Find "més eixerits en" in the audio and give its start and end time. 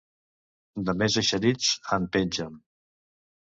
1.01-2.11